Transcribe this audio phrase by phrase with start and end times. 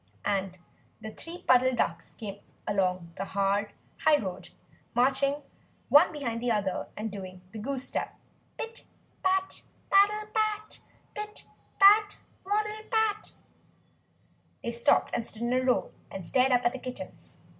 [0.25, 0.57] and
[0.99, 4.49] the three Puddle Ducks came along the hard high road,
[4.95, 5.43] marching
[5.89, 8.15] one behind the other and doing the goose step
[8.57, 8.83] pit
[9.21, 9.61] pat
[9.91, 10.79] paddle pat!
[11.13, 11.43] pit
[11.77, 13.33] pat waddle pat!
[14.63, 17.37] They stopped and stood in a row, and stared up at the kittens.